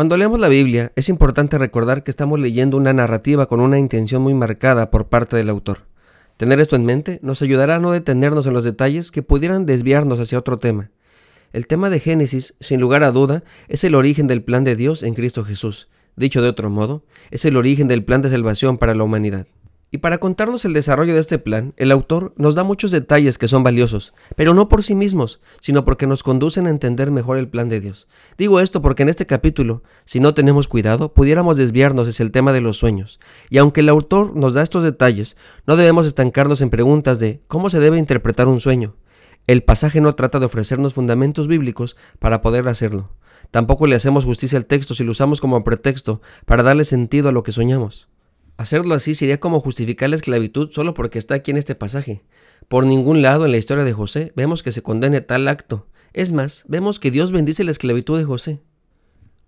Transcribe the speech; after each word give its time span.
Cuando 0.00 0.16
leemos 0.16 0.40
la 0.40 0.48
Biblia, 0.48 0.92
es 0.96 1.10
importante 1.10 1.58
recordar 1.58 2.02
que 2.02 2.10
estamos 2.10 2.40
leyendo 2.40 2.78
una 2.78 2.94
narrativa 2.94 3.44
con 3.44 3.60
una 3.60 3.78
intención 3.78 4.22
muy 4.22 4.32
marcada 4.32 4.90
por 4.90 5.10
parte 5.10 5.36
del 5.36 5.50
autor. 5.50 5.88
Tener 6.38 6.58
esto 6.58 6.74
en 6.74 6.86
mente 6.86 7.20
nos 7.22 7.42
ayudará 7.42 7.74
a 7.74 7.80
no 7.80 7.90
detenernos 7.90 8.46
en 8.46 8.54
los 8.54 8.64
detalles 8.64 9.10
que 9.10 9.22
pudieran 9.22 9.66
desviarnos 9.66 10.18
hacia 10.18 10.38
otro 10.38 10.58
tema. 10.58 10.90
El 11.52 11.66
tema 11.66 11.90
de 11.90 12.00
Génesis, 12.00 12.54
sin 12.60 12.80
lugar 12.80 13.02
a 13.04 13.12
duda, 13.12 13.44
es 13.68 13.84
el 13.84 13.94
origen 13.94 14.26
del 14.26 14.42
plan 14.42 14.64
de 14.64 14.74
Dios 14.74 15.02
en 15.02 15.12
Cristo 15.12 15.44
Jesús. 15.44 15.90
Dicho 16.16 16.40
de 16.40 16.48
otro 16.48 16.70
modo, 16.70 17.04
es 17.30 17.44
el 17.44 17.58
origen 17.58 17.86
del 17.86 18.02
plan 18.02 18.22
de 18.22 18.30
salvación 18.30 18.78
para 18.78 18.94
la 18.94 19.04
humanidad. 19.04 19.48
Y 19.92 19.98
para 19.98 20.18
contarnos 20.18 20.64
el 20.64 20.72
desarrollo 20.72 21.14
de 21.14 21.20
este 21.20 21.40
plan, 21.40 21.74
el 21.76 21.90
autor 21.90 22.32
nos 22.36 22.54
da 22.54 22.62
muchos 22.62 22.92
detalles 22.92 23.38
que 23.38 23.48
son 23.48 23.64
valiosos, 23.64 24.14
pero 24.36 24.54
no 24.54 24.68
por 24.68 24.84
sí 24.84 24.94
mismos, 24.94 25.40
sino 25.60 25.84
porque 25.84 26.06
nos 26.06 26.22
conducen 26.22 26.68
a 26.68 26.70
entender 26.70 27.10
mejor 27.10 27.38
el 27.38 27.48
plan 27.48 27.68
de 27.68 27.80
Dios. 27.80 28.06
Digo 28.38 28.60
esto 28.60 28.82
porque 28.82 29.02
en 29.02 29.08
este 29.08 29.26
capítulo, 29.26 29.82
si 30.04 30.20
no 30.20 30.32
tenemos 30.32 30.68
cuidado, 30.68 31.12
pudiéramos 31.12 31.56
desviarnos 31.56 32.06
hacia 32.06 32.22
el 32.22 32.30
tema 32.30 32.52
de 32.52 32.60
los 32.60 32.76
sueños. 32.76 33.18
Y 33.48 33.58
aunque 33.58 33.80
el 33.80 33.88
autor 33.88 34.36
nos 34.36 34.54
da 34.54 34.62
estos 34.62 34.84
detalles, 34.84 35.36
no 35.66 35.74
debemos 35.74 36.06
estancarnos 36.06 36.60
en 36.60 36.70
preguntas 36.70 37.18
de 37.18 37.42
cómo 37.48 37.68
se 37.68 37.80
debe 37.80 37.98
interpretar 37.98 38.46
un 38.46 38.60
sueño. 38.60 38.94
El 39.48 39.64
pasaje 39.64 40.00
no 40.00 40.14
trata 40.14 40.38
de 40.38 40.46
ofrecernos 40.46 40.94
fundamentos 40.94 41.48
bíblicos 41.48 41.96
para 42.20 42.42
poder 42.42 42.68
hacerlo. 42.68 43.10
Tampoco 43.50 43.88
le 43.88 43.96
hacemos 43.96 44.24
justicia 44.24 44.56
al 44.56 44.66
texto 44.66 44.94
si 44.94 45.02
lo 45.02 45.10
usamos 45.10 45.40
como 45.40 45.64
pretexto 45.64 46.20
para 46.44 46.62
darle 46.62 46.84
sentido 46.84 47.28
a 47.28 47.32
lo 47.32 47.42
que 47.42 47.50
soñamos. 47.50 48.08
Hacerlo 48.60 48.94
así 48.94 49.14
sería 49.14 49.40
como 49.40 49.58
justificar 49.58 50.10
la 50.10 50.16
esclavitud 50.16 50.70
solo 50.70 50.92
porque 50.92 51.18
está 51.18 51.34
aquí 51.34 51.50
en 51.50 51.56
este 51.56 51.74
pasaje. 51.74 52.20
Por 52.68 52.84
ningún 52.84 53.22
lado 53.22 53.46
en 53.46 53.52
la 53.52 53.56
historia 53.56 53.84
de 53.84 53.94
José 53.94 54.34
vemos 54.36 54.62
que 54.62 54.70
se 54.70 54.82
condene 54.82 55.22
tal 55.22 55.48
acto. 55.48 55.86
Es 56.12 56.32
más, 56.32 56.64
vemos 56.68 57.00
que 57.00 57.10
Dios 57.10 57.32
bendice 57.32 57.64
la 57.64 57.70
esclavitud 57.70 58.18
de 58.18 58.26
José. 58.26 58.60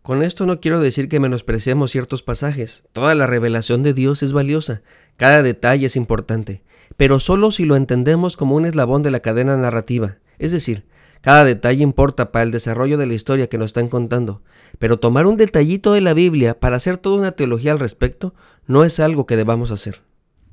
Con 0.01 0.23
esto 0.23 0.47
no 0.47 0.61
quiero 0.61 0.81
decir 0.81 1.11
que 1.11 1.21
menospreciemos 1.21 1.91
ciertos 1.91 2.23
pasajes. 2.23 2.85
Toda 2.95 3.15
la 3.15 3.27
revelación 3.27 3.83
de 3.83 3.93
Dios 3.93 4.23
es 4.23 4.33
valiosa, 4.33 4.81
cada 5.19 5.43
detalle 5.43 5.85
es 5.85 5.97
importante, 5.97 6.63
pero 6.97 7.21
solo 7.21 7.51
si 7.51 7.67
lo 7.67 7.77
entendemos 7.77 8.39
como 8.39 8.57
un 8.57 8.65
eslabón 8.65 9.03
de 9.03 9.11
la 9.11 9.21
cadena 9.21 9.59
narrativa, 9.59 10.21
es 10.39 10.53
decir, 10.53 10.87
cada 11.23 11.45
detalle 11.45 11.83
importa 11.83 12.33
para 12.33 12.43
el 12.43 12.51
desarrollo 12.51 12.99
de 12.99 13.07
la 13.07 13.15
historia 13.15 13.49
que 13.49 13.57
nos 13.57 13.67
están 13.71 13.89
contando, 13.89 14.43
pero 14.79 14.99
tomar 14.99 15.27
un 15.27 15.37
detallito 15.37 15.95
de 15.95 16.01
la 16.01 16.15
Biblia 16.15 16.59
para 16.61 16.77
hacer 16.77 16.99
toda 16.99 17.17
una 17.17 17.33
teología 17.33 17.73
al 17.73 17.79
respecto 17.79 18.35
no 18.67 18.85
es 18.85 19.01
algo 19.01 19.25
que 19.25 19.37
debamos 19.37 19.71
hacer. 19.71 20.03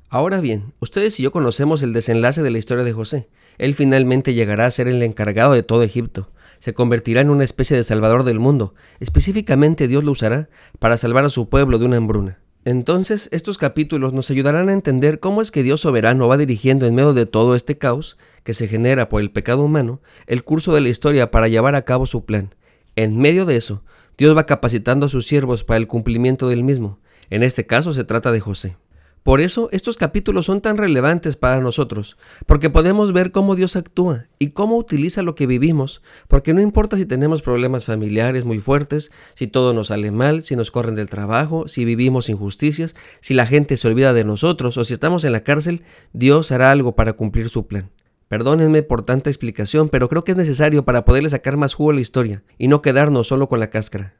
Ahora 0.08 0.40
bien, 0.40 0.72
ustedes 0.80 1.20
y 1.20 1.24
yo 1.24 1.32
conocemos 1.32 1.82
el 1.82 1.92
desenlace 1.92 2.42
de 2.42 2.50
la 2.50 2.58
historia 2.58 2.84
de 2.84 2.92
José. 2.92 3.28
Él 3.58 3.74
finalmente 3.74 4.32
llegará 4.32 4.66
a 4.66 4.70
ser 4.70 4.88
el 4.88 5.02
encargado 5.02 5.52
de 5.52 5.62
todo 5.62 5.82
Egipto. 5.82 6.32
Se 6.58 6.74
convertirá 6.74 7.20
en 7.20 7.30
una 7.30 7.44
especie 7.44 7.76
de 7.76 7.84
salvador 7.84 8.24
del 8.24 8.40
mundo. 8.40 8.74
Específicamente 8.98 9.86
Dios 9.86 10.02
lo 10.02 10.12
usará 10.12 10.48
para 10.78 10.96
salvar 10.96 11.24
a 11.24 11.30
su 11.30 11.48
pueblo 11.48 11.78
de 11.78 11.86
una 11.86 11.96
hambruna. 11.96 12.40
Entonces, 12.64 13.30
estos 13.32 13.56
capítulos 13.56 14.12
nos 14.12 14.30
ayudarán 14.30 14.68
a 14.68 14.74
entender 14.74 15.18
cómo 15.18 15.40
es 15.40 15.50
que 15.50 15.62
Dios 15.62 15.80
soberano 15.80 16.28
va 16.28 16.36
dirigiendo 16.36 16.86
en 16.86 16.94
medio 16.94 17.14
de 17.14 17.24
todo 17.24 17.54
este 17.54 17.78
caos 17.78 18.18
que 18.44 18.52
se 18.52 18.68
genera 18.68 19.08
por 19.08 19.22
el 19.22 19.30
pecado 19.30 19.62
humano 19.62 20.02
el 20.26 20.44
curso 20.44 20.74
de 20.74 20.82
la 20.82 20.90
historia 20.90 21.30
para 21.30 21.48
llevar 21.48 21.74
a 21.74 21.86
cabo 21.86 22.04
su 22.04 22.26
plan. 22.26 22.54
En 22.96 23.16
medio 23.16 23.46
de 23.46 23.56
eso, 23.56 23.82
Dios 24.18 24.36
va 24.36 24.44
capacitando 24.44 25.06
a 25.06 25.08
sus 25.08 25.26
siervos 25.26 25.64
para 25.64 25.78
el 25.78 25.86
cumplimiento 25.86 26.48
del 26.48 26.62
mismo. 26.62 26.98
En 27.30 27.42
este 27.42 27.66
caso 27.66 27.94
se 27.94 28.04
trata 28.04 28.30
de 28.30 28.40
José. 28.40 28.76
Por 29.22 29.42
eso 29.42 29.68
estos 29.70 29.98
capítulos 29.98 30.46
son 30.46 30.62
tan 30.62 30.78
relevantes 30.78 31.36
para 31.36 31.60
nosotros, 31.60 32.16
porque 32.46 32.70
podemos 32.70 33.12
ver 33.12 33.32
cómo 33.32 33.54
Dios 33.54 33.76
actúa 33.76 34.28
y 34.38 34.50
cómo 34.50 34.78
utiliza 34.78 35.22
lo 35.22 35.34
que 35.34 35.46
vivimos, 35.46 36.00
porque 36.26 36.54
no 36.54 36.62
importa 36.62 36.96
si 36.96 37.04
tenemos 37.04 37.42
problemas 37.42 37.84
familiares 37.84 38.46
muy 38.46 38.60
fuertes, 38.60 39.12
si 39.34 39.46
todo 39.46 39.74
nos 39.74 39.88
sale 39.88 40.10
mal, 40.10 40.42
si 40.42 40.56
nos 40.56 40.70
corren 40.70 40.94
del 40.94 41.10
trabajo, 41.10 41.68
si 41.68 41.84
vivimos 41.84 42.30
injusticias, 42.30 42.96
si 43.20 43.34
la 43.34 43.46
gente 43.46 43.76
se 43.76 43.88
olvida 43.88 44.14
de 44.14 44.24
nosotros 44.24 44.78
o 44.78 44.84
si 44.86 44.94
estamos 44.94 45.24
en 45.24 45.32
la 45.32 45.44
cárcel, 45.44 45.82
Dios 46.14 46.50
hará 46.50 46.70
algo 46.70 46.96
para 46.96 47.12
cumplir 47.12 47.50
su 47.50 47.66
plan. 47.66 47.90
Perdónenme 48.28 48.82
por 48.82 49.02
tanta 49.02 49.28
explicación, 49.28 49.88
pero 49.88 50.08
creo 50.08 50.24
que 50.24 50.30
es 50.30 50.38
necesario 50.38 50.84
para 50.84 51.04
poderle 51.04 51.28
sacar 51.28 51.58
más 51.58 51.74
jugo 51.74 51.90
a 51.90 51.94
la 51.94 52.00
historia 52.00 52.42
y 52.56 52.68
no 52.68 52.80
quedarnos 52.80 53.26
solo 53.26 53.48
con 53.48 53.60
la 53.60 53.70
cáscara. 53.70 54.19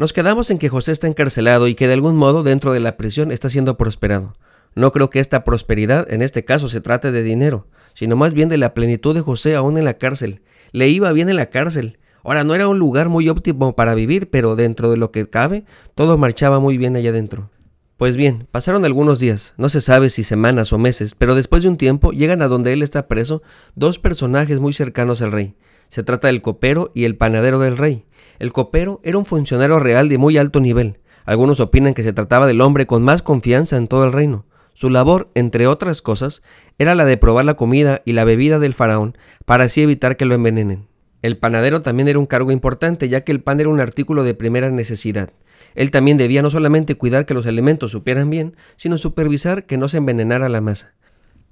Nos 0.00 0.14
quedamos 0.14 0.50
en 0.50 0.56
que 0.56 0.70
José 0.70 0.92
está 0.92 1.08
encarcelado 1.08 1.68
y 1.68 1.74
que 1.74 1.86
de 1.86 1.92
algún 1.92 2.16
modo 2.16 2.42
dentro 2.42 2.72
de 2.72 2.80
la 2.80 2.96
prisión 2.96 3.30
está 3.30 3.50
siendo 3.50 3.76
prosperado. 3.76 4.34
No 4.74 4.92
creo 4.92 5.10
que 5.10 5.20
esta 5.20 5.44
prosperidad 5.44 6.10
en 6.10 6.22
este 6.22 6.42
caso 6.42 6.70
se 6.70 6.80
trate 6.80 7.12
de 7.12 7.22
dinero, 7.22 7.66
sino 7.92 8.16
más 8.16 8.32
bien 8.32 8.48
de 8.48 8.56
la 8.56 8.72
plenitud 8.72 9.14
de 9.14 9.20
José 9.20 9.56
aún 9.56 9.76
en 9.76 9.84
la 9.84 9.98
cárcel. 9.98 10.40
Le 10.72 10.88
iba 10.88 11.12
bien 11.12 11.28
en 11.28 11.36
la 11.36 11.50
cárcel. 11.50 11.98
Ahora 12.24 12.44
no 12.44 12.54
era 12.54 12.66
un 12.66 12.78
lugar 12.78 13.10
muy 13.10 13.28
óptimo 13.28 13.76
para 13.76 13.94
vivir, 13.94 14.30
pero 14.30 14.56
dentro 14.56 14.90
de 14.90 14.96
lo 14.96 15.10
que 15.10 15.28
cabe, 15.28 15.64
todo 15.94 16.16
marchaba 16.16 16.60
muy 16.60 16.78
bien 16.78 16.96
allá 16.96 17.10
adentro. 17.10 17.50
Pues 17.98 18.16
bien, 18.16 18.48
pasaron 18.50 18.86
algunos 18.86 19.18
días, 19.18 19.52
no 19.58 19.68
se 19.68 19.82
sabe 19.82 20.08
si 20.08 20.22
semanas 20.22 20.72
o 20.72 20.78
meses, 20.78 21.14
pero 21.14 21.34
después 21.34 21.62
de 21.62 21.68
un 21.68 21.76
tiempo 21.76 22.12
llegan 22.12 22.40
a 22.40 22.48
donde 22.48 22.72
él 22.72 22.80
está 22.80 23.06
preso 23.06 23.42
dos 23.74 23.98
personajes 23.98 24.60
muy 24.60 24.72
cercanos 24.72 25.20
al 25.20 25.32
rey. 25.32 25.56
Se 25.90 26.02
trata 26.02 26.28
del 26.28 26.40
copero 26.40 26.90
y 26.94 27.04
el 27.04 27.18
panadero 27.18 27.58
del 27.58 27.76
rey. 27.76 28.06
El 28.40 28.54
copero 28.54 29.00
era 29.04 29.18
un 29.18 29.26
funcionario 29.26 29.78
real 29.80 30.08
de 30.08 30.16
muy 30.16 30.38
alto 30.38 30.60
nivel. 30.60 30.98
Algunos 31.26 31.60
opinan 31.60 31.92
que 31.92 32.02
se 32.02 32.14
trataba 32.14 32.46
del 32.46 32.62
hombre 32.62 32.86
con 32.86 33.02
más 33.02 33.20
confianza 33.20 33.76
en 33.76 33.86
todo 33.86 34.02
el 34.04 34.12
reino. 34.12 34.46
Su 34.72 34.88
labor, 34.88 35.30
entre 35.34 35.66
otras 35.66 36.00
cosas, 36.00 36.42
era 36.78 36.94
la 36.94 37.04
de 37.04 37.18
probar 37.18 37.44
la 37.44 37.58
comida 37.58 38.00
y 38.06 38.14
la 38.14 38.24
bebida 38.24 38.58
del 38.58 38.72
faraón 38.72 39.18
para 39.44 39.64
así 39.64 39.82
evitar 39.82 40.16
que 40.16 40.24
lo 40.24 40.34
envenenen. 40.34 40.88
El 41.20 41.36
panadero 41.36 41.82
también 41.82 42.08
era 42.08 42.18
un 42.18 42.24
cargo 42.24 42.50
importante, 42.50 43.10
ya 43.10 43.24
que 43.24 43.32
el 43.32 43.42
pan 43.42 43.60
era 43.60 43.68
un 43.68 43.78
artículo 43.78 44.24
de 44.24 44.32
primera 44.32 44.70
necesidad. 44.70 45.34
Él 45.74 45.90
también 45.90 46.16
debía 46.16 46.40
no 46.40 46.48
solamente 46.48 46.94
cuidar 46.94 47.26
que 47.26 47.34
los 47.34 47.46
alimentos 47.46 47.90
supieran 47.90 48.30
bien, 48.30 48.56
sino 48.76 48.96
supervisar 48.96 49.66
que 49.66 49.76
no 49.76 49.86
se 49.86 49.98
envenenara 49.98 50.48
la 50.48 50.62
masa. 50.62 50.94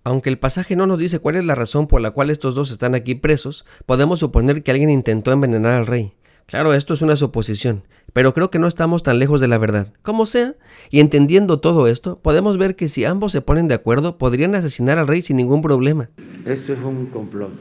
Aunque 0.04 0.30
el 0.30 0.38
pasaje 0.38 0.74
no 0.74 0.86
nos 0.86 0.98
dice 0.98 1.18
cuál 1.18 1.36
es 1.36 1.44
la 1.44 1.54
razón 1.54 1.86
por 1.86 2.00
la 2.00 2.12
cual 2.12 2.30
estos 2.30 2.54
dos 2.54 2.70
están 2.70 2.94
aquí 2.94 3.14
presos, 3.14 3.66
podemos 3.84 4.20
suponer 4.20 4.62
que 4.62 4.70
alguien 4.70 4.88
intentó 4.88 5.32
envenenar 5.32 5.72
al 5.72 5.86
rey. 5.86 6.14
Claro, 6.48 6.72
esto 6.72 6.94
es 6.94 7.02
una 7.02 7.14
suposición, 7.14 7.84
pero 8.14 8.32
creo 8.32 8.50
que 8.50 8.58
no 8.58 8.68
estamos 8.68 9.02
tan 9.02 9.18
lejos 9.18 9.38
de 9.42 9.48
la 9.48 9.58
verdad. 9.58 9.92
Como 10.00 10.24
sea, 10.24 10.54
y 10.88 11.00
entendiendo 11.00 11.60
todo 11.60 11.86
esto, 11.86 12.20
podemos 12.20 12.56
ver 12.56 12.74
que 12.74 12.88
si 12.88 13.04
ambos 13.04 13.32
se 13.32 13.42
ponen 13.42 13.68
de 13.68 13.74
acuerdo, 13.74 14.16
podrían 14.16 14.54
asesinar 14.54 14.96
al 14.96 15.08
rey 15.08 15.20
sin 15.20 15.36
ningún 15.36 15.60
problema. 15.60 16.08
Esto 16.46 16.72
es 16.72 16.78
un 16.78 17.04
complot. 17.04 17.52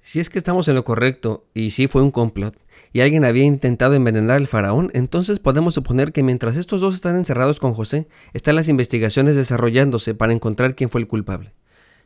Si 0.00 0.20
es 0.20 0.30
que 0.30 0.38
estamos 0.38 0.68
en 0.68 0.76
lo 0.76 0.84
correcto, 0.84 1.48
y 1.52 1.70
sí 1.70 1.88
fue 1.88 2.02
un 2.02 2.12
complot, 2.12 2.56
y 2.92 3.00
alguien 3.00 3.24
había 3.24 3.42
intentado 3.42 3.94
envenenar 3.94 4.36
al 4.36 4.46
faraón, 4.46 4.92
entonces 4.94 5.40
podemos 5.40 5.74
suponer 5.74 6.12
que 6.12 6.22
mientras 6.22 6.56
estos 6.56 6.80
dos 6.80 6.94
están 6.94 7.16
encerrados 7.16 7.58
con 7.58 7.74
José, 7.74 8.06
están 8.34 8.54
las 8.54 8.68
investigaciones 8.68 9.34
desarrollándose 9.34 10.14
para 10.14 10.32
encontrar 10.32 10.76
quién 10.76 10.90
fue 10.90 11.00
el 11.00 11.08
culpable. 11.08 11.54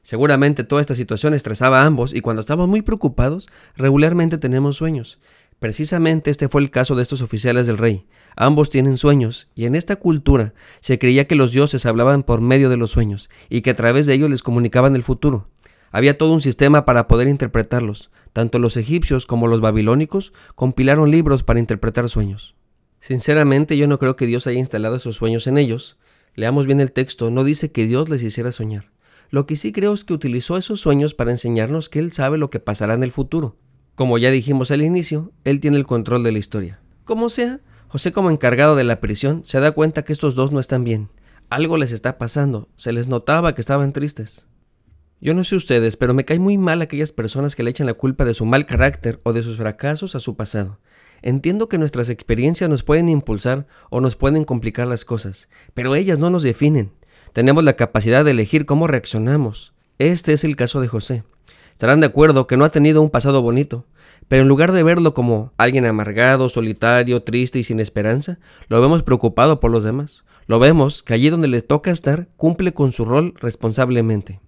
Seguramente 0.05 0.65
toda 0.65 0.83
esta 0.83 0.95
situación 0.95 1.33
estresaba 1.33 1.81
a 1.81 1.87
ambos 1.87 2.15
y 2.15 2.21
cuando 2.21 2.41
estamos 2.41 2.69
muy 2.69 2.83
preocupados, 2.83 3.49
regularmente 3.75 4.37
tenemos 4.37 4.77
sueños. 4.77 5.19
Precisamente 5.59 6.31
este 6.31 6.51
fue 6.51 6.61
el 6.61 6.71
caso 6.71 6.95
de 6.95 7.01
estos 7.01 7.23
oficiales 7.23 7.67
del 7.67 7.79
rey. 7.79 8.07
Ambos 8.37 8.69
tienen 8.69 8.99
sueños, 8.99 9.49
y 9.55 9.65
en 9.65 9.75
esta 9.75 9.97
cultura 9.97 10.53
se 10.83 10.99
creía 10.99 11.27
que 11.27 11.37
los 11.37 11.53
dioses 11.53 11.87
hablaban 11.87 12.23
por 12.23 12.43
medio 12.43 12.69
de 12.69 12.77
los 12.77 12.91
sueños, 12.91 13.31
y 13.49 13.63
que 13.63 13.71
a 13.71 13.75
través 13.75 14.05
de 14.05 14.13
ellos 14.13 14.29
les 14.29 14.43
comunicaban 14.43 14.95
el 14.95 15.03
futuro. 15.03 15.49
Había 15.91 16.19
todo 16.19 16.35
un 16.35 16.43
sistema 16.43 16.85
para 16.85 17.09
poder 17.09 17.27
interpretarlos. 17.27 18.11
Tanto 18.35 18.59
los 18.59 18.77
egipcios 18.77 19.25
como 19.25 19.47
los 19.47 19.63
babilónicos 19.63 20.35
compilaron 20.55 21.11
libros 21.11 21.45
para 21.45 21.61
interpretar 21.61 22.11
sueños. 22.11 22.57
Sinceramente 23.01 23.79
yo 23.79 23.89
no 23.89 23.99
creo 23.99 24.17
que 24.17 24.27
Dios 24.27 24.47
haya 24.47 24.59
instalado 24.59 24.97
esos 24.97 25.17
sueños 25.17 25.47
en 25.47 25.57
ellos. 25.57 25.97
Leamos 26.35 26.67
bien 26.67 26.83
el 26.83 26.93
texto, 26.93 27.31
no 27.31 27.43
dice 27.43 27.73
que 27.73 27.87
Dios 27.87 28.11
les 28.11 28.23
hiciera 28.23 28.53
soñar. 28.53 28.94
Lo 29.35 29.47
que 29.47 29.57
sí 29.57 29.73
creo 29.73 29.93
es 29.95 30.05
que 30.05 30.13
utilizó 30.13 30.57
esos 30.57 30.81
sueños 30.81 31.13
para 31.13 31.33
enseñarnos 31.33 31.89
que 31.89 31.99
Él 31.99 32.13
sabe 32.13 32.39
lo 32.39 32.51
que 32.51 32.61
pasará 32.61 32.95
en 32.95 33.03
el 33.03 33.11
futuro. 33.11 33.57
Como 33.97 34.17
ya 34.17 34.31
dijimos 34.31 34.71
al 34.71 34.81
inicio, 34.81 35.33
Él 35.43 35.59
tiene 35.59 35.77
el 35.77 35.89
control 35.89 36.23
de 36.23 36.31
la 36.31 36.39
historia. 36.39 36.81
Como 37.05 37.29
sea, 37.29 37.59
José 37.89 38.13
como 38.13 38.31
encargado 38.31 38.77
de 38.77 38.85
la 38.85 39.01
prisión 39.01 39.43
se 39.45 39.59
da 39.59 39.73
cuenta 39.73 40.05
que 40.05 40.13
estos 40.13 40.37
dos 40.37 40.53
no 40.53 40.61
están 40.61 40.85
bien. 40.85 41.09
Algo 41.51 41.79
les 41.79 41.91
está 41.91 42.17
pasando, 42.17 42.69
se 42.77 42.93
les 42.93 43.09
notaba 43.09 43.57
que 43.57 43.61
estaban 43.61 43.93
tristes. 43.93 44.47
Yo 45.21 45.35
no 45.35 45.43
sé 45.43 45.57
ustedes, 45.57 45.97
pero 45.97 46.15
me 46.15 46.25
cae 46.25 46.39
muy 46.39 46.57
mal 46.57 46.81
aquellas 46.81 47.11
personas 47.11 47.57
que 47.57 47.65
le 47.65 47.71
echan 47.71 47.89
la 47.89 47.95
culpa 47.95 48.25
de 48.25 48.35
su 48.35 48.47
mal 48.47 48.67
carácter 48.67 49.19
o 49.25 49.33
de 49.33 49.43
sus 49.43 49.57
fracasos 49.57 50.15
a 50.15 50.21
su 50.21 50.37
pasado. 50.37 50.79
Entiendo 51.23 51.69
que 51.69 51.79
nuestras 51.79 52.09
experiencias 52.09 52.71
nos 52.71 52.85
pueden 52.85 53.09
impulsar 53.09 53.67
o 53.91 54.01
nos 54.01 54.15
pueden 54.15 54.45
complicar 54.45 54.87
las 54.87 55.05
cosas, 55.05 55.49
pero 55.73 55.97
ellas 55.97 56.21
no 56.21 56.31
nos 56.31 56.45
definen. 56.45 56.93
Tenemos 57.35 57.65
la 57.65 57.73
capacidad 57.73 58.25
de 58.25 58.31
elegir 58.31 58.65
cómo 58.65 58.87
reaccionamos. 58.87 59.73
Este 59.99 60.33
es 60.33 60.45
el 60.45 60.55
caso 60.55 60.81
de 60.81 60.87
José. 60.87 61.25
Estarán 61.73 61.99
de 61.99 62.07
acuerdo 62.07 62.47
que 62.47 62.57
no 62.57 62.65
ha 62.65 62.69
tenido 62.69 63.03
un 63.03 63.11
pasado 63.11 63.43
bonito, 63.43 63.87
pero 64.29 64.43
en 64.43 64.49
lugar 64.49 64.71
de 64.71 64.85
verlo 64.85 65.15
como 65.15 65.53
alguien 65.57 65.85
amargado, 65.85 66.49
solitario, 66.49 67.25
triste 67.25 67.59
y 67.59 67.65
sin 67.65 67.81
esperanza, 67.81 68.39
lo 68.69 68.81
vemos 68.81 69.03
preocupado 69.03 69.59
por 69.59 69.73
los 69.73 69.83
demás. 69.83 70.25
Lo 70.47 70.61
vemos 70.61 71.03
que 71.03 71.13
allí 71.13 71.29
donde 71.29 71.49
le 71.49 71.61
toca 71.61 71.91
estar 71.91 72.29
cumple 72.37 72.73
con 72.73 72.93
su 72.93 73.05
rol 73.05 73.35
responsablemente. 73.41 74.39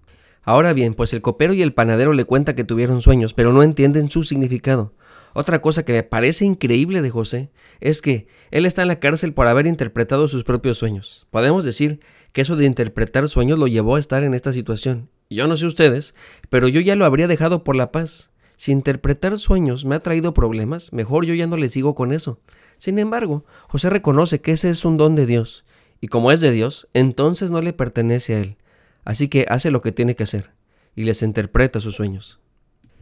Ahora 0.45 0.73
bien, 0.73 0.95
pues 0.95 1.13
el 1.13 1.23
copero 1.23 1.55
y 1.55 1.63
el 1.63 1.75
panadero 1.75 2.13
le 2.13 2.25
cuenta 2.25 2.55
que 2.55 2.63
tuvieron 2.63 3.03
sueños, 3.03 3.35
pero 3.35 3.53
no 3.53 3.65
entienden 3.65 4.11
su 4.11 4.23
significado. 4.23 4.93
Otra 5.39 5.61
cosa 5.61 5.85
que 5.85 5.93
me 5.93 6.03
parece 6.03 6.47
increíble 6.47 7.03
de 7.03 7.11
José 7.11 7.51
es 7.81 8.01
que 8.01 8.27
él 8.51 8.65
está 8.65 8.81
en 8.81 8.89
la 8.89 9.01
cárcel 9.01 9.35
por 9.35 9.47
haber 9.47 9.67
interpretado 9.67 10.29
sus 10.29 10.45
propios 10.45 10.79
sueños. 10.79 11.27
Podemos 11.31 11.63
decir 11.63 12.01
que 12.33 12.41
eso 12.41 12.57
de 12.57 12.65
interpretar 12.65 13.29
sueños 13.29 13.59
lo 13.59 13.67
llevó 13.67 13.97
a 13.97 13.99
estar 13.99 14.23
en 14.25 14.33
esta 14.33 14.55
situación. 14.55 15.11
yo 15.29 15.47
no 15.47 15.59
sé 15.59 15.67
ustedes, 15.67 16.15
pero 16.49 16.69
yo 16.69 16.81
ya 16.81 16.97
lo 16.97 17.05
habría 17.05 17.27
dejado 17.27 17.65
por 17.65 17.77
la 17.77 17.93
paz. 17.93 18.31
Si 18.57 18.73
interpretar 18.73 19.37
sueños 19.39 19.85
me 19.85 19.97
ha 19.97 20.01
traído 20.01 20.33
problemas, 20.33 20.95
mejor 20.95 21.27
yo 21.27 21.35
ya 21.35 21.47
no 21.47 21.59
le 21.59 21.69
sigo 21.69 21.95
con 21.95 22.13
eso. 22.13 22.41
Sin 22.79 22.99
embargo, 22.99 23.45
José 23.69 23.91
reconoce 23.91 24.41
que 24.41 24.53
ese 24.53 24.71
es 24.71 24.87
un 24.87 24.97
don 24.97 25.17
de 25.17 25.27
Dios, 25.27 25.67
y 26.01 26.09
como 26.09 26.33
es 26.33 26.41
de 26.41 26.51
Dios, 26.51 26.89
entonces 26.95 27.51
no 27.51 27.61
le 27.61 27.75
pertenece 27.75 28.37
a 28.37 28.41
él. 28.41 28.57
Así 29.05 29.29
que 29.29 29.45
hace 29.51 29.71
lo 29.71 29.83
que 29.83 29.93
tiene 29.93 30.17
que 30.17 30.23
hacer 30.23 30.53
y 30.95 31.05
les 31.05 31.21
interpreta 31.21 31.79
sus 31.79 31.95
sueños. 31.95 32.41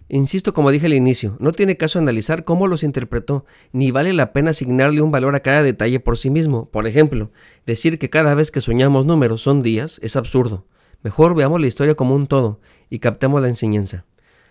Insisto, 0.09 0.53
como 0.53 0.71
dije 0.71 0.87
al 0.87 0.95
inicio, 0.95 1.37
no 1.41 1.53
tiene 1.53 1.79
caso 1.79 1.99
analizar 1.99 2.45
cómo 2.45 2.67
los 2.67 2.83
interpretó, 2.83 3.47
ni 3.73 3.91
vale 3.91 4.13
la 4.13 4.33
pena 4.33 4.51
asignarle 4.51 5.01
un 5.01 5.11
valor 5.11 5.35
a 5.35 5.41
cada 5.41 5.63
detalle 5.63 5.99
por 5.99 6.19
sí 6.19 6.29
mismo. 6.29 6.69
Por 6.71 6.87
ejemplo, 6.87 7.31
decir 7.65 7.99
que 7.99 8.11
cada 8.11 8.35
vez 8.35 8.51
que 8.51 8.61
soñamos 8.61 9.07
números 9.07 9.41
son 9.41 9.63
días 9.63 9.99
es 10.03 10.17
absurdo. 10.17 10.67
Mejor 11.03 11.35
veamos 11.35 11.61
la 11.61 11.67
historia 11.67 11.95
como 11.95 12.15
un 12.15 12.27
todo 12.27 12.61
y 12.91 12.99
captemos 12.99 13.41
la 13.41 13.49
enseñanza. 13.49 14.05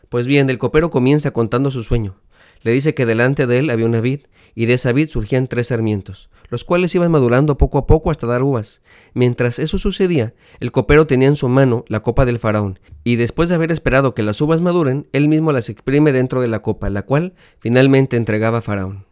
Pues 0.09 0.27
bien, 0.27 0.49
el 0.49 0.57
copero 0.57 0.89
comienza 0.89 1.31
contando 1.31 1.71
su 1.71 1.83
sueño. 1.83 2.15
Le 2.63 2.71
dice 2.71 2.93
que 2.93 3.05
delante 3.05 3.45
de 3.45 3.59
él 3.59 3.69
había 3.69 3.85
una 3.85 4.01
vid, 4.01 4.21
y 4.55 4.65
de 4.65 4.73
esa 4.73 4.91
vid 4.91 5.09
surgían 5.09 5.47
tres 5.47 5.67
sarmientos, 5.67 6.29
los 6.49 6.63
cuales 6.63 6.95
iban 6.95 7.11
madurando 7.11 7.57
poco 7.57 7.77
a 7.77 7.85
poco 7.85 8.09
hasta 8.09 8.27
dar 8.27 8.43
uvas. 8.43 8.81
Mientras 9.13 9.59
eso 9.59 9.77
sucedía, 9.77 10.33
el 10.59 10.71
copero 10.71 11.05
tenía 11.05 11.27
en 11.27 11.35
su 11.35 11.49
mano 11.49 11.83
la 11.87 12.01
copa 12.01 12.25
del 12.25 12.39
faraón, 12.39 12.79
y 13.03 13.17
después 13.17 13.49
de 13.49 13.55
haber 13.55 13.71
esperado 13.71 14.13
que 14.13 14.23
las 14.23 14.39
uvas 14.41 14.61
maduren, 14.61 15.07
él 15.11 15.27
mismo 15.27 15.51
las 15.51 15.69
exprime 15.69 16.13
dentro 16.13 16.41
de 16.41 16.47
la 16.47 16.61
copa, 16.61 16.89
la 16.89 17.03
cual 17.03 17.33
finalmente 17.59 18.15
entregaba 18.15 18.59
a 18.59 18.61
faraón. 18.61 19.05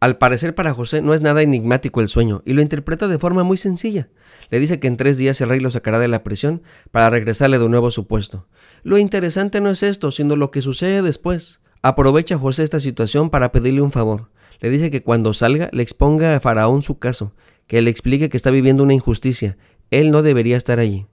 Al 0.00 0.16
parecer 0.16 0.54
para 0.54 0.74
José 0.74 1.02
no 1.02 1.12
es 1.12 1.20
nada 1.20 1.42
enigmático 1.42 2.00
el 2.00 2.08
sueño, 2.08 2.42
y 2.44 2.52
lo 2.52 2.62
interpreta 2.62 3.08
de 3.08 3.18
forma 3.18 3.42
muy 3.42 3.56
sencilla. 3.56 4.08
Le 4.50 4.60
dice 4.60 4.78
que 4.78 4.86
en 4.86 4.96
tres 4.96 5.18
días 5.18 5.40
el 5.40 5.48
rey 5.48 5.60
lo 5.60 5.70
sacará 5.70 5.98
de 5.98 6.08
la 6.08 6.22
prisión 6.22 6.62
para 6.92 7.10
regresarle 7.10 7.58
de 7.58 7.68
nuevo 7.68 7.88
a 7.88 7.92
su 7.92 8.06
puesto. 8.06 8.46
Lo 8.84 8.98
interesante 8.98 9.60
no 9.60 9.70
es 9.70 9.82
esto, 9.82 10.12
sino 10.12 10.36
lo 10.36 10.52
que 10.52 10.62
sucede 10.62 11.02
después. 11.02 11.60
Aprovecha 11.82 12.38
José 12.38 12.64
esta 12.64 12.80
situación 12.80 13.30
para 13.30 13.52
pedirle 13.52 13.82
un 13.82 13.92
favor. 13.92 14.30
Le 14.60 14.70
dice 14.70 14.90
que 14.90 15.02
cuando 15.02 15.32
salga 15.32 15.68
le 15.72 15.82
exponga 15.82 16.34
a 16.34 16.40
Faraón 16.40 16.82
su 16.82 16.98
caso, 16.98 17.32
que 17.66 17.80
le 17.82 17.90
explique 17.90 18.28
que 18.28 18.36
está 18.36 18.50
viviendo 18.50 18.82
una 18.82 18.94
injusticia. 18.94 19.56
Él 19.90 20.10
no 20.10 20.22
debería 20.22 20.56
estar 20.56 20.78
allí. 20.78 21.06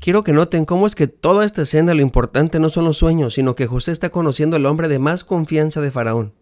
Quiero 0.00 0.22
que 0.22 0.32
noten 0.32 0.66
cómo 0.66 0.86
es 0.86 0.94
que 0.94 1.06
toda 1.06 1.44
esta 1.44 1.62
escena 1.62 1.94
lo 1.94 2.02
importante 2.02 2.58
no 2.58 2.68
son 2.68 2.84
los 2.84 2.98
sueños, 2.98 3.34
sino 3.34 3.54
que 3.54 3.66
José 3.66 3.92
está 3.92 4.10
conociendo 4.10 4.56
al 4.56 4.66
hombre 4.66 4.88
de 4.88 4.98
más 4.98 5.24
confianza 5.24 5.80
de 5.80 5.90
Faraón. 5.90 6.34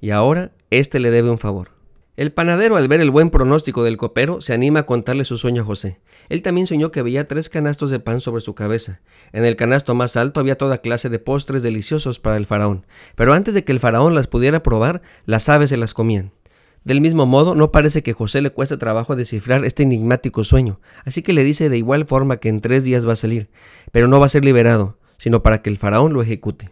Y 0.00 0.10
ahora 0.10 0.52
éste 0.70 1.00
le 1.00 1.10
debe 1.10 1.28
un 1.28 1.38
favor. 1.38 1.79
El 2.20 2.32
panadero, 2.32 2.76
al 2.76 2.86
ver 2.86 3.00
el 3.00 3.10
buen 3.10 3.30
pronóstico 3.30 3.82
del 3.82 3.96
copero, 3.96 4.42
se 4.42 4.52
anima 4.52 4.80
a 4.80 4.82
contarle 4.84 5.24
su 5.24 5.38
sueño 5.38 5.62
a 5.62 5.64
José. 5.64 6.02
Él 6.28 6.42
también 6.42 6.66
soñó 6.66 6.90
que 6.90 7.00
veía 7.00 7.26
tres 7.26 7.48
canastos 7.48 7.88
de 7.88 7.98
pan 7.98 8.20
sobre 8.20 8.42
su 8.42 8.54
cabeza. 8.54 9.00
En 9.32 9.46
el 9.46 9.56
canasto 9.56 9.94
más 9.94 10.18
alto 10.18 10.38
había 10.38 10.58
toda 10.58 10.82
clase 10.82 11.08
de 11.08 11.18
postres 11.18 11.62
deliciosos 11.62 12.18
para 12.18 12.36
el 12.36 12.44
faraón, 12.44 12.84
pero 13.14 13.32
antes 13.32 13.54
de 13.54 13.64
que 13.64 13.72
el 13.72 13.80
faraón 13.80 14.14
las 14.14 14.26
pudiera 14.26 14.62
probar, 14.62 15.00
las 15.24 15.48
aves 15.48 15.70
se 15.70 15.78
las 15.78 15.94
comían. 15.94 16.30
Del 16.84 17.00
mismo 17.00 17.24
modo, 17.24 17.54
no 17.54 17.72
parece 17.72 18.02
que 18.02 18.12
José 18.12 18.42
le 18.42 18.50
cueste 18.50 18.76
trabajo 18.76 19.16
descifrar 19.16 19.64
este 19.64 19.84
enigmático 19.84 20.44
sueño, 20.44 20.78
así 21.06 21.22
que 21.22 21.32
le 21.32 21.42
dice 21.42 21.70
de 21.70 21.78
igual 21.78 22.04
forma 22.04 22.36
que 22.36 22.50
en 22.50 22.60
tres 22.60 22.84
días 22.84 23.08
va 23.08 23.14
a 23.14 23.16
salir, 23.16 23.48
pero 23.92 24.08
no 24.08 24.20
va 24.20 24.26
a 24.26 24.28
ser 24.28 24.44
liberado, 24.44 24.98
sino 25.16 25.42
para 25.42 25.62
que 25.62 25.70
el 25.70 25.78
faraón 25.78 26.12
lo 26.12 26.20
ejecute. 26.20 26.68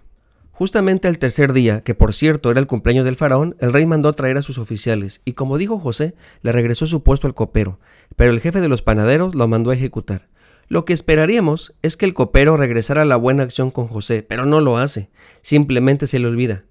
Justamente 0.58 1.06
el 1.06 1.20
tercer 1.20 1.52
día, 1.52 1.82
que 1.82 1.94
por 1.94 2.12
cierto 2.12 2.50
era 2.50 2.58
el 2.58 2.66
cumpleaños 2.66 3.04
del 3.04 3.14
faraón, 3.14 3.54
el 3.60 3.72
rey 3.72 3.86
mandó 3.86 4.12
traer 4.12 4.38
a 4.38 4.42
sus 4.42 4.58
oficiales, 4.58 5.20
y 5.24 5.34
como 5.34 5.56
dijo 5.56 5.78
José, 5.78 6.16
le 6.42 6.50
regresó 6.50 6.84
su 6.84 7.04
puesto 7.04 7.28
al 7.28 7.34
copero, 7.34 7.78
pero 8.16 8.32
el 8.32 8.40
jefe 8.40 8.60
de 8.60 8.66
los 8.66 8.82
panaderos 8.82 9.36
lo 9.36 9.46
mandó 9.46 9.70
a 9.70 9.74
ejecutar. 9.74 10.26
Lo 10.66 10.84
que 10.84 10.94
esperaríamos 10.94 11.74
es 11.82 11.96
que 11.96 12.06
el 12.06 12.12
copero 12.12 12.56
regresara 12.56 13.02
a 13.02 13.04
la 13.04 13.14
buena 13.14 13.44
acción 13.44 13.70
con 13.70 13.86
José, 13.86 14.24
pero 14.24 14.46
no 14.46 14.60
lo 14.60 14.78
hace, 14.78 15.10
simplemente 15.42 16.08
se 16.08 16.18
le 16.18 16.26
olvida. 16.26 16.64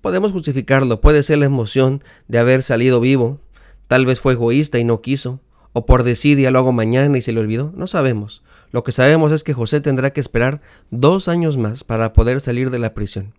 Podemos 0.00 0.32
justificarlo, 0.32 1.00
puede 1.00 1.22
ser 1.22 1.38
la 1.38 1.46
emoción 1.46 2.02
de 2.26 2.40
haber 2.40 2.64
salido 2.64 2.98
vivo, 2.98 3.40
tal 3.86 4.04
vez 4.04 4.18
fue 4.18 4.32
egoísta 4.32 4.80
y 4.80 4.84
no 4.84 5.00
quiso, 5.00 5.38
o 5.72 5.86
por 5.86 6.02
decidia 6.02 6.50
lo 6.50 6.58
hago 6.58 6.72
mañana 6.72 7.16
y 7.16 7.22
se 7.22 7.30
le 7.30 7.38
olvidó, 7.38 7.72
no 7.76 7.86
sabemos. 7.86 8.42
Lo 8.72 8.84
que 8.84 8.92
sabemos 8.92 9.32
es 9.32 9.44
que 9.44 9.54
José 9.54 9.80
tendrá 9.80 10.12
que 10.12 10.20
esperar 10.20 10.62
dos 10.90 11.28
años 11.28 11.58
más 11.58 11.84
para 11.84 12.12
poder 12.12 12.40
salir 12.40 12.70
de 12.70 12.78
la 12.78 12.94
prisión. 12.94 13.34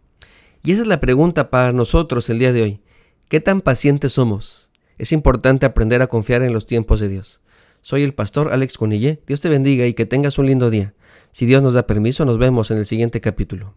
Y 0.64 0.72
esa 0.72 0.84
es 0.84 0.88
la 0.88 1.02
pregunta 1.02 1.50
para 1.50 1.74
nosotros 1.74 2.30
el 2.30 2.40
día 2.40 2.54
de 2.54 2.62
hoy. 2.62 2.82
¿Qué 3.30 3.40
tan 3.40 3.62
pacientes 3.62 4.14
somos? 4.14 4.72
Es 4.98 5.12
importante 5.12 5.66
aprender 5.66 6.02
a 6.02 6.08
confiar 6.08 6.44
en 6.44 6.54
los 6.54 6.68
tiempos 6.68 7.00
de 7.00 7.10
Dios. 7.10 7.42
Soy 7.82 8.04
el 8.04 8.14
pastor 8.14 8.54
Alex 8.54 8.78
Conillé. 8.78 9.22
Dios 9.28 9.42
te 9.42 9.50
bendiga 9.50 9.86
y 9.88 9.94
que 9.94 10.06
tengas 10.06 10.38
un 10.38 10.46
lindo 10.46 10.70
día. 10.70 10.94
Si 11.32 11.46
Dios 11.46 11.64
nos 11.64 11.74
da 11.74 11.88
permiso, 11.88 12.26
nos 12.26 12.38
vemos 12.38 12.70
en 12.72 12.78
el 12.78 12.86
siguiente 12.86 13.20
capítulo. 13.20 13.74